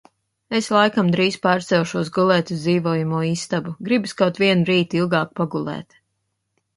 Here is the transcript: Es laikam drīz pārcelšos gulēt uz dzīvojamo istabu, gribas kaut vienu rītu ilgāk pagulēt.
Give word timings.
Es 0.59 0.67
laikam 0.75 1.09
drīz 1.15 1.35
pārcelšos 1.43 2.09
gulēt 2.15 2.53
uz 2.55 2.63
dzīvojamo 2.65 3.19
istabu, 3.27 3.73
gribas 3.89 4.17
kaut 4.23 4.39
vienu 4.45 4.65
rītu 4.71 4.99
ilgāk 5.03 5.37
pagulēt. 5.41 5.99